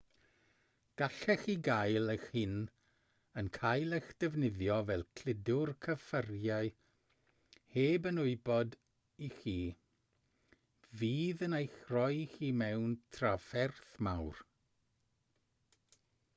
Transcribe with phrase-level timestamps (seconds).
[0.99, 2.55] gallech chi gael eich hun
[3.41, 6.71] yn cael eich defnyddio fel cludwr cyffuriau
[7.75, 8.79] heb yn wybod
[9.29, 9.55] i chi
[11.01, 14.43] fydd yn eich rhoi chi mewn trafferth mawr